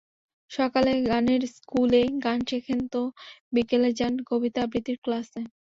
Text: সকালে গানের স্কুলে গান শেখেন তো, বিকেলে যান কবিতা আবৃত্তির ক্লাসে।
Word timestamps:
সকালে 0.51 0.91
গানের 1.09 1.41
স্কুলে 1.55 2.01
গান 2.25 2.39
শেখেন 2.49 2.79
তো, 2.93 3.01
বিকেলে 3.53 3.89
যান 3.99 4.13
কবিতা 4.29 4.59
আবৃত্তির 4.65 4.97
ক্লাসে। 5.03 5.41